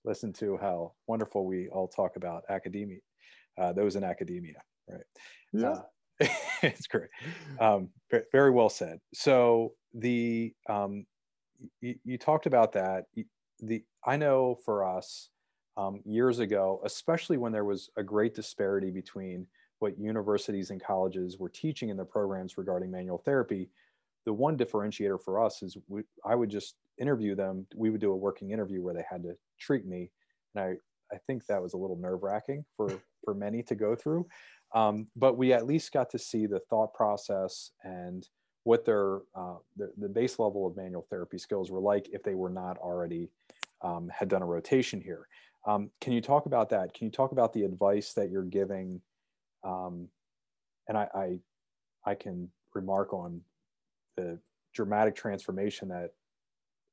[0.06, 3.00] listen to how wonderful we all talk about academia,
[3.58, 5.02] uh, those in academia, right?
[5.54, 5.70] Yeah.
[5.70, 5.82] Uh,
[6.64, 7.10] it's great.
[7.60, 7.90] Um,
[8.32, 9.00] very well said.
[9.14, 11.06] So the um,
[11.82, 13.06] you, you talked about that.
[13.60, 15.30] The I know for us
[15.80, 19.48] um, years ago, especially when there was a great disparity between
[19.80, 23.70] what universities and colleges were teaching in their programs regarding manual therapy,
[24.26, 27.65] the one differentiator for us is we, I would just interview them.
[27.74, 30.12] We would do a working interview where they had to treat me,
[30.54, 33.96] and I I think that was a little nerve wracking for for many to go
[33.96, 34.28] through.
[34.76, 38.28] Um, but we at least got to see the thought process and
[38.63, 42.36] what their, uh, the, the base level of manual therapy skills were like if they
[42.36, 43.32] were not already
[43.82, 45.28] um, had done a rotation here.
[45.65, 46.93] Um, can you talk about that?
[46.93, 49.02] Can you talk about the advice that you're giving?
[49.63, 50.08] Um,
[50.88, 51.39] and I, I,
[52.06, 53.41] I can remark on
[54.15, 54.39] the
[54.74, 56.12] dramatic transformation that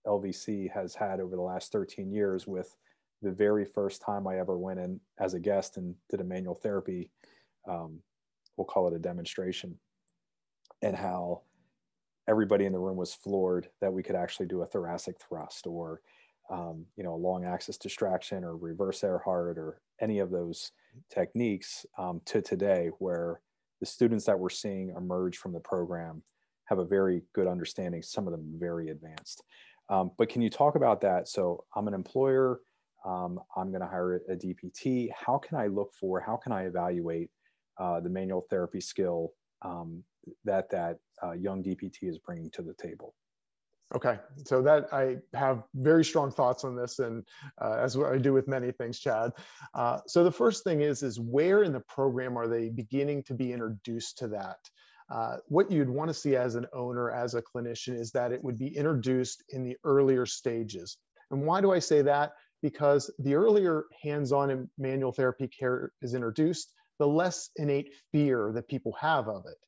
[0.06, 2.76] LVC has had over the last 13 years with
[3.22, 6.54] the very first time I ever went in as a guest and did a manual
[6.54, 7.10] therapy,
[7.68, 8.00] um,
[8.56, 9.76] we'll call it a demonstration,
[10.82, 11.42] and how
[12.28, 16.00] everybody in the room was floored that we could actually do a thoracic thrust or
[16.50, 20.72] um, you know, a long axis distraction or reverse Erhardt or any of those
[21.10, 23.40] techniques um, to today, where
[23.80, 26.22] the students that we're seeing emerge from the program
[26.66, 29.42] have a very good understanding, some of them very advanced.
[29.88, 31.28] Um, but can you talk about that?
[31.28, 32.60] So I'm an employer,
[33.04, 35.08] um, I'm going to hire a DPT.
[35.12, 37.30] How can I look for, how can I evaluate
[37.78, 39.32] uh, the manual therapy skill
[39.62, 40.02] um,
[40.44, 43.14] that that uh, young DPT is bringing to the table?
[43.94, 47.24] Okay, so that I have very strong thoughts on this, and
[47.62, 49.30] uh, as I do with many things, Chad.
[49.74, 53.34] Uh, so the first thing is, is where in the program are they beginning to
[53.34, 54.58] be introduced to that?
[55.08, 58.42] Uh, what you'd want to see as an owner, as a clinician, is that it
[58.42, 60.98] would be introduced in the earlier stages.
[61.30, 62.32] And why do I say that?
[62.62, 68.92] Because the earlier hands-on manual therapy care is introduced, the less innate fear that people
[69.00, 69.58] have of it.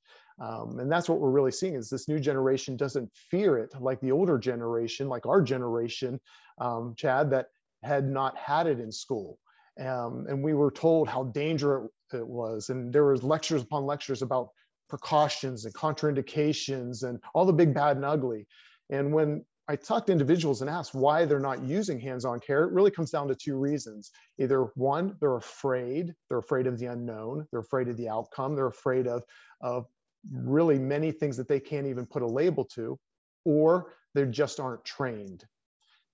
[0.41, 4.01] Um, and that's what we're really seeing is this new generation doesn't fear it like
[4.01, 6.21] the older generation, like our generation,
[6.61, 7.47] um, Chad, that
[7.83, 9.39] had not had it in school.
[9.81, 12.69] Um, and we were told how dangerous it was.
[12.69, 14.51] And there was lectures upon lectures about
[14.89, 18.47] precautions and contraindications and all the big, bad, and ugly.
[18.91, 22.73] And when I talk to individuals and ask why they're not using hands-on care, it
[22.73, 24.11] really comes down to two reasons.
[24.39, 28.67] Either one, they're afraid, they're afraid of the unknown, they're afraid of the outcome, they're
[28.69, 29.23] afraid of,
[29.61, 29.87] of
[30.33, 32.99] really many things that they can't even put a label to,
[33.45, 35.45] or they just aren't trained.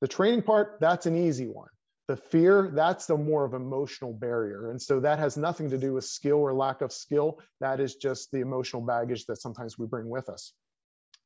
[0.01, 1.69] The training part, that's an easy one.
[2.07, 4.71] The fear, that's the more of emotional barrier.
[4.71, 7.40] And so that has nothing to do with skill or lack of skill.
[7.61, 10.53] That is just the emotional baggage that sometimes we bring with us.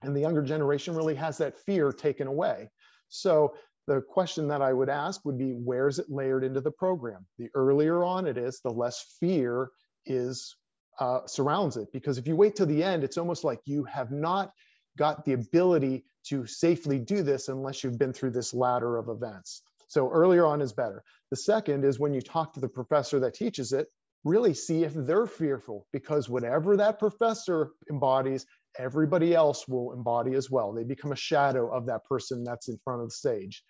[0.02, 2.70] And the younger generation really has that fear taken away.
[3.08, 3.54] So
[3.88, 7.26] the question that I would ask would be where is it layered into the program?
[7.38, 9.70] The earlier on it is, the less fear
[10.06, 10.54] is
[10.98, 11.88] uh, surrounds it.
[11.92, 14.52] Because if you wait till the end, it's almost like you have not
[14.96, 19.62] got the ability to safely do this unless you've been through this ladder of events.
[19.88, 21.02] So earlier on is better.
[21.30, 23.88] The second is when you talk to the professor that teaches it,
[24.24, 28.44] really see if they're fearful because whatever that professor embodies,
[28.78, 30.72] everybody else will embody as well.
[30.72, 33.62] They become a shadow of that person that's in front of the stage.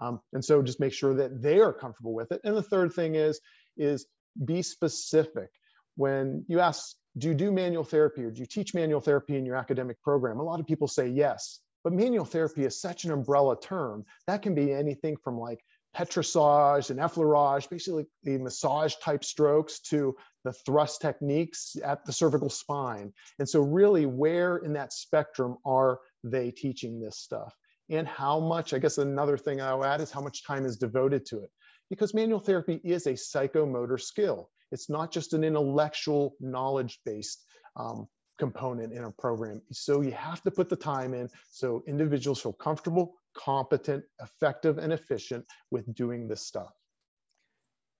[0.00, 2.40] Um, and so just make sure that they are comfortable with it.
[2.44, 3.40] And the third thing is,
[3.76, 4.06] is
[4.44, 5.50] be specific
[5.96, 9.44] when you ask, do you do manual therapy or do you teach manual therapy in
[9.44, 10.38] your academic program?
[10.38, 14.42] A lot of people say yes, but manual therapy is such an umbrella term that
[14.42, 15.60] can be anything from like
[15.94, 22.48] petrissage and effleurage, basically the massage type strokes to the thrust techniques at the cervical
[22.48, 23.12] spine.
[23.38, 27.54] And so really where in that spectrum are they teaching this stuff?
[27.90, 31.26] And how much, I guess another thing I'll add is how much time is devoted
[31.26, 31.50] to it.
[31.90, 34.48] Because manual therapy is a psychomotor skill.
[34.72, 37.44] It's not just an intellectual knowledge-based
[37.76, 38.08] um,
[38.38, 39.62] component in a program.
[39.70, 44.92] So you have to put the time in so individuals feel comfortable, competent, effective, and
[44.92, 46.72] efficient with doing this stuff.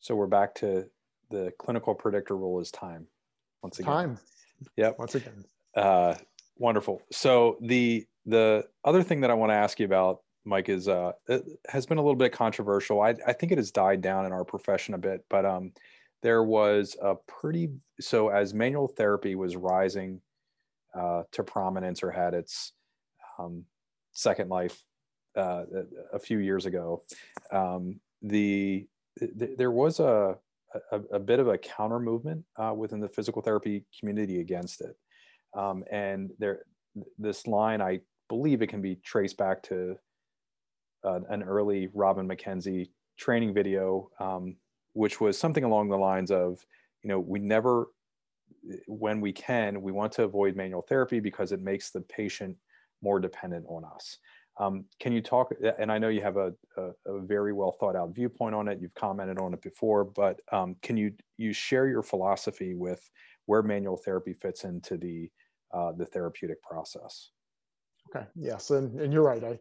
[0.01, 0.87] So we're back to
[1.31, 3.07] the clinical predictor rule is time.
[3.63, 3.93] Once again.
[3.93, 4.19] Time.
[4.77, 4.99] Yep.
[4.99, 5.45] Once again.
[5.77, 6.15] Uh,
[6.59, 7.03] wonderful.
[7.13, 11.13] So the the other thing that I want to ask you about, Mike, is uh,
[11.29, 13.01] it has been a little bit controversial.
[13.01, 15.73] I, I think it has died down in our profession a bit, but um,
[16.23, 20.21] there was a pretty so as manual therapy was rising
[20.95, 22.73] uh, to prominence or had its
[23.39, 23.65] um,
[24.13, 24.85] second life
[25.37, 25.65] uh,
[26.13, 27.03] a, few years ago,
[27.51, 30.37] um, the, the, there was a,
[30.91, 34.97] a, a bit of a counter movement uh, within the physical therapy community against it,
[35.57, 36.65] um, and there
[37.19, 39.97] this line I believe it can be traced back to
[41.05, 44.57] uh, an early Robin McKenzie training video, um,
[44.93, 46.65] which was something along the lines of,
[47.03, 47.89] you know, we never,
[48.87, 52.57] when we can, we want to avoid manual therapy because it makes the patient
[53.03, 54.19] more dependent on us.
[54.59, 57.97] Um, can you talk, and I know you have a, a, a, very well thought
[57.97, 61.89] out viewpoint on it, you've commented on it before, but um, can you, you share
[61.89, 63.11] your philosophy with
[63.47, 65.31] where manual therapy fits into the,
[65.73, 67.31] uh, the therapeutic process?
[68.15, 68.27] Okay.
[68.35, 69.43] Yes, and, and you're right.
[69.43, 69.59] I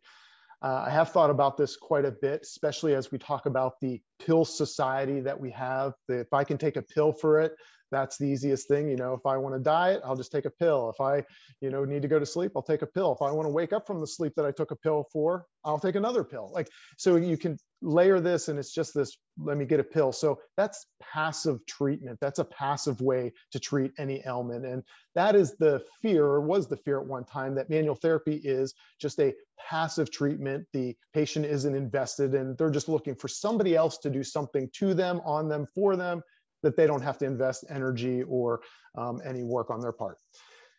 [0.62, 4.02] uh, I have thought about this quite a bit, especially as we talk about the
[4.20, 5.94] pill society that we have.
[6.08, 7.56] If I can take a pill for it,
[7.92, 8.90] that's the easiest thing.
[8.90, 10.90] You know if i want to diet i'll just take a pill.
[10.90, 11.24] If i
[11.60, 13.12] you know need to go to sleep i'll take a pill.
[13.14, 15.46] If i want to wake up from the sleep that i took a pill for
[15.64, 16.50] i'll take another pill.
[16.54, 20.12] Like so you can layer this and it's just this let me get a pill.
[20.12, 22.20] So that's passive treatment.
[22.22, 24.66] That's a passive way to treat any ailment.
[24.66, 24.84] And
[25.16, 28.74] that is the fear or was the fear at one time that manual therapy is
[29.00, 30.68] just a passive treatment.
[30.74, 34.94] The patient isn't invested and they're just looking for somebody else to do something to
[34.94, 36.22] them on them for them
[36.64, 38.62] that they don't have to invest energy or
[38.96, 40.18] um, any work on their part.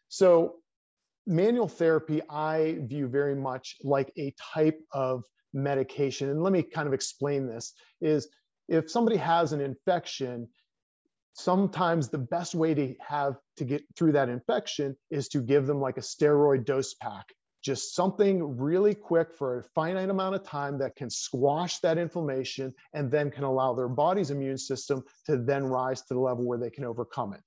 [0.09, 0.57] So
[1.27, 6.31] manual therapy, I view very much like a type of medication.
[6.31, 8.29] And let me kind of explain this is
[8.69, 10.49] if somebody has an infection,
[11.35, 15.81] sometimes the best way to have to get through that infection is to give them
[15.81, 17.27] like a steroid dose pack
[17.63, 22.75] just something really quick for a finite amount of time that can squash that inflammation
[22.93, 26.59] and then can allow their body's immune system to then rise to the level where
[26.59, 27.41] they can overcome it.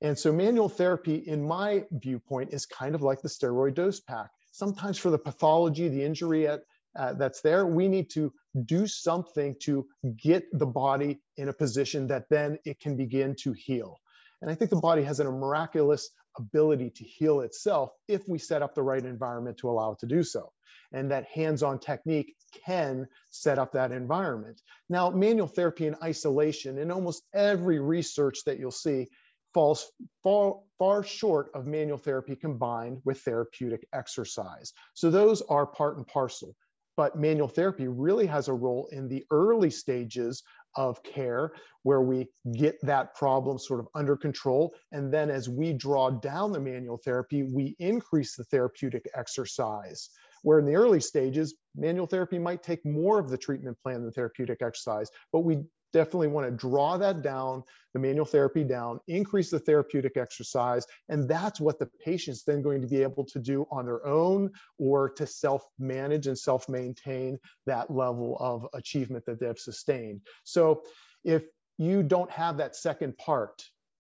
[0.00, 4.30] And so manual therapy, in my viewpoint, is kind of like the steroid dose pack.
[4.52, 6.60] Sometimes for the pathology, the injury at,
[6.96, 8.32] uh, that's there, we need to
[8.64, 13.52] do something to get the body in a position that then it can begin to
[13.52, 13.98] heal.
[14.40, 18.62] And I think the body has a miraculous ability to heal itself if we set
[18.62, 20.52] up the right environment to allow it to do so.
[20.92, 24.62] And that hands on technique can set up that environment.
[24.88, 29.08] Now, manual therapy in isolation, in almost every research that you'll see,
[29.52, 29.90] falls
[30.22, 34.72] far, far short of manual therapy combined with therapeutic exercise.
[34.94, 36.54] So, those are part and parcel.
[36.98, 40.42] But manual therapy really has a role in the early stages
[40.74, 41.52] of care
[41.84, 44.74] where we get that problem sort of under control.
[44.90, 50.10] And then as we draw down the manual therapy, we increase the therapeutic exercise.
[50.42, 54.10] Where in the early stages, manual therapy might take more of the treatment plan than
[54.10, 55.58] therapeutic exercise, but we
[55.92, 57.62] definitely want to draw that down,
[57.94, 60.86] the manual therapy down, increase the therapeutic exercise.
[61.08, 64.50] And that's what the patient's then going to be able to do on their own
[64.78, 70.20] or to self manage and self maintain that level of achievement that they've sustained.
[70.44, 70.82] So
[71.24, 71.44] if
[71.78, 73.62] you don't have that second part,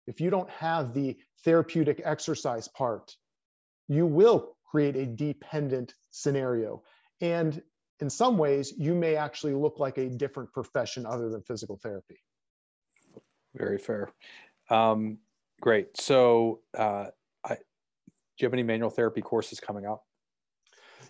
[0.08, 3.16] if you don't have the therapeutic exercise part,
[3.88, 6.84] you will create a dependent scenario.
[7.22, 7.62] And
[8.00, 12.18] in some ways, you may actually look like a different profession other than physical therapy.
[13.56, 14.10] Very fair.
[14.70, 15.18] Um,
[15.62, 16.00] great.
[16.00, 17.08] So, uh,
[17.44, 17.60] I, do
[18.40, 20.04] you have any manual therapy courses coming up?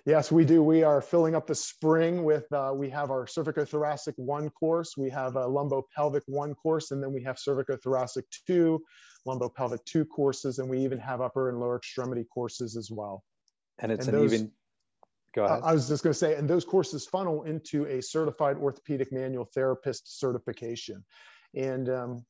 [0.06, 0.64] Yes, we do.
[0.64, 5.10] We are filling up the spring with, uh, we have our cervicothoracic one course, we
[5.10, 8.82] have a lumbopelvic one course, and then we have cervicothoracic two,
[9.28, 13.24] lumbopelvic two courses, and we even have upper and lower extremity courses as well.
[13.80, 14.52] And it's and an those, even
[15.34, 15.62] Go ahead.
[15.64, 19.46] I was just going to say, and those courses funnel into a certified orthopedic manual
[19.46, 21.04] therapist certification.
[21.56, 22.26] And um,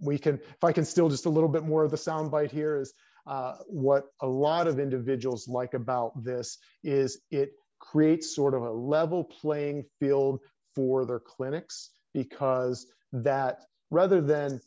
[0.00, 2.80] we can, if I can steal just a little bit more of the soundbite here,
[2.80, 2.92] is
[3.26, 8.70] uh, what a lot of individuals like about this is it creates sort of a
[8.70, 10.40] level playing field
[10.74, 14.60] for their clinics because that rather than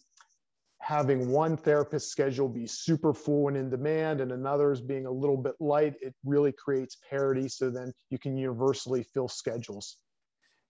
[0.79, 5.37] having one therapist schedule be super full and in demand and another's being a little
[5.37, 9.97] bit light, it really creates parity so then you can universally fill schedules.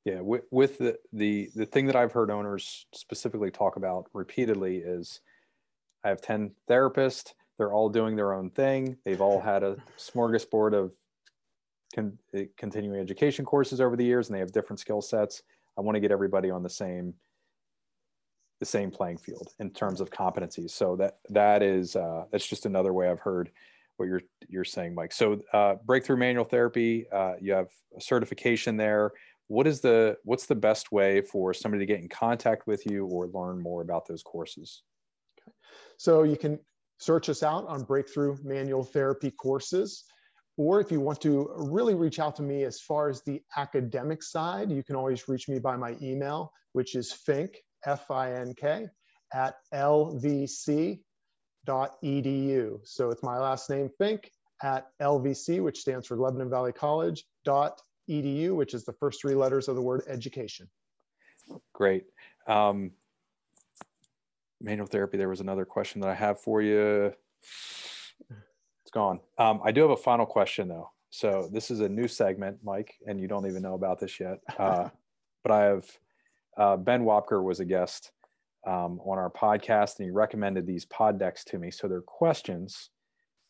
[0.05, 4.78] Yeah, with, with the, the the thing that I've heard owners specifically talk about repeatedly
[4.78, 5.20] is
[6.05, 8.97] I have 10 therapists, they're all doing their own thing.
[9.03, 10.93] They've all had a smorgasbord of
[11.93, 15.41] con- eh, continuing education courses over the years and they have different skill sets.
[15.78, 17.14] I want to get everybody on the same
[18.60, 20.72] the same playing field in terms of competencies.
[20.72, 23.51] So that that is uh, that's just another way I've heard
[23.97, 25.12] what you're you're saying, Mike.
[25.12, 29.12] So uh, breakthrough manual therapy, uh, you have a certification there.
[29.47, 33.05] What is the what's the best way for somebody to get in contact with you
[33.05, 34.84] or learn more about those courses?
[35.41, 35.51] Okay.
[35.97, 36.60] So you can
[36.99, 40.03] search us out on breakthrough manual therapy courses.
[40.60, 44.24] Or if you want to really reach out to me as far as the academic
[44.24, 48.88] side, you can always reach me by my email, which is fink F-I-N-K,
[49.34, 50.99] at lvc.edu.
[52.84, 54.32] So it's my last name, Fink,
[54.63, 59.36] at LVC, which stands for Lebanon Valley College, dot edu, which is the first three
[59.36, 60.69] letters of the word education.
[61.73, 62.05] Great.
[62.47, 62.91] Um,
[64.61, 67.13] manual therapy, there was another question that I have for you.
[67.41, 69.19] It's gone.
[69.38, 70.91] Um, I do have a final question though.
[71.09, 74.39] So this is a new segment, Mike, and you don't even know about this yet.
[74.57, 74.89] Uh,
[75.43, 75.86] but I have
[76.58, 78.12] uh, Ben Wapker was a guest
[78.66, 81.72] um, on our podcast, and he recommended these pod decks to me.
[81.72, 82.89] So they're questions,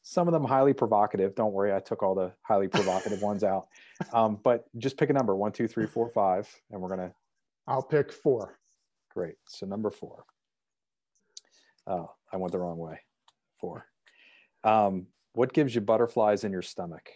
[0.03, 1.35] some of them highly provocative.
[1.35, 3.67] Don't worry, I took all the highly provocative ones out.
[4.13, 7.13] Um, but just pick a number one, two, three, four, five, and we're gonna.
[7.67, 8.57] I'll pick four.
[9.13, 9.35] Great.
[9.47, 10.23] So number four.
[11.87, 12.99] Oh, I went the wrong way.
[13.59, 13.85] Four.
[14.63, 17.09] Um, what gives you butterflies in your stomach?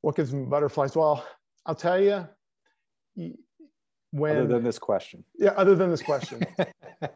[0.00, 0.96] What gives me butterflies?
[0.96, 1.24] Well,
[1.64, 3.36] I'll tell you,
[4.12, 5.24] when other than this question.
[5.36, 6.42] Yeah other than this question.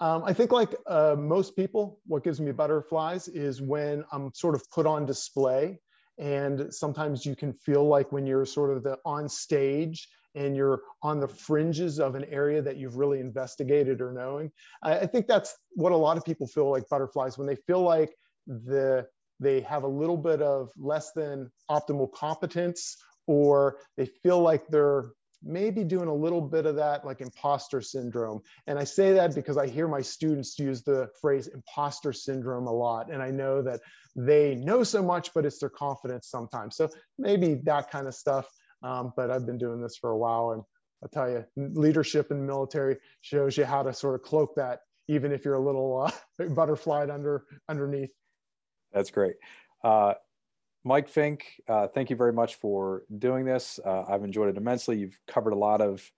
[0.00, 4.54] Um, i think like uh, most people what gives me butterflies is when i'm sort
[4.54, 5.80] of put on display
[6.18, 10.82] and sometimes you can feel like when you're sort of the on stage and you're
[11.02, 14.50] on the fringes of an area that you've really investigated or knowing.
[14.82, 17.82] I, I think that's what a lot of people feel like butterflies when they feel
[17.82, 18.14] like
[18.46, 19.06] the
[19.40, 22.96] they have a little bit of less than optimal competence
[23.26, 25.10] or they feel like they're
[25.42, 28.40] maybe doing a little bit of that like imposter syndrome.
[28.66, 32.72] And I say that because I hear my students use the phrase imposter syndrome a
[32.72, 33.12] lot.
[33.12, 33.80] And I know that
[34.16, 36.76] they know so much, but it's their confidence sometimes.
[36.76, 38.48] So maybe that kind of stuff.
[38.82, 40.52] Um, but I've been doing this for a while.
[40.52, 40.62] And
[41.02, 44.80] I'll tell you, leadership in the military shows you how to sort of cloak that,
[45.08, 46.10] even if you're a little
[46.40, 48.10] uh, butterflied under underneath.
[48.92, 49.34] That's great.
[49.84, 50.14] Uh,
[50.88, 53.78] Mike Fink, uh, thank you very much for doing this.
[53.84, 54.96] Uh, I've enjoyed it immensely.
[54.96, 56.10] You've covered a lot of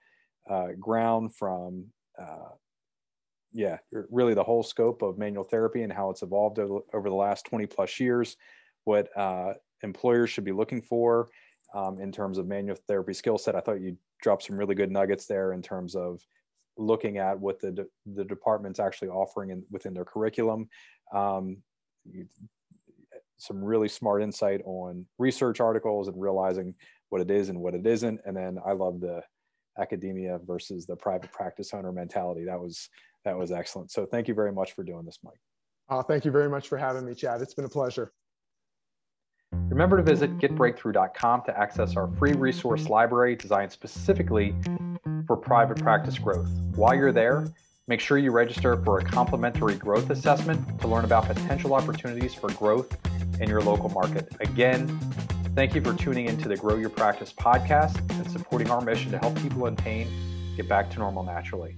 [0.48, 2.50] uh, ground from, uh,
[3.52, 7.46] yeah, really the whole scope of manual therapy and how it's evolved over, the last
[7.46, 8.36] 20 plus years,
[8.84, 11.30] what uh, employers should be looking for
[11.74, 13.56] um, in terms of manual therapy skill set.
[13.56, 16.24] I thought you dropped some really good nuggets there in terms of
[16.78, 20.68] looking at what the, de- the department's actually offering in, within their curriculum.
[21.12, 21.56] Um,
[22.08, 22.28] you
[23.40, 26.74] some really smart insight on research articles and realizing
[27.08, 28.20] what it is and what it isn't.
[28.24, 29.22] And then I love the
[29.78, 32.44] academia versus the private practice owner mentality.
[32.44, 32.88] That was
[33.24, 33.90] that was excellent.
[33.90, 35.40] So thank you very much for doing this, Mike.
[35.88, 37.42] Uh, thank you very much for having me, Chad.
[37.42, 38.12] It's been a pleasure.
[39.52, 44.54] Remember to visit getbreakthrough.com to access our free resource library designed specifically
[45.26, 46.48] for private practice growth.
[46.76, 47.46] While you're there,
[47.88, 52.50] make sure you register for a complimentary growth assessment to learn about potential opportunities for
[52.52, 52.96] growth
[53.40, 54.28] in your local market.
[54.40, 54.86] Again,
[55.54, 59.18] thank you for tuning into the Grow Your Practice podcast and supporting our mission to
[59.18, 60.08] help people in pain
[60.56, 61.76] get back to normal naturally.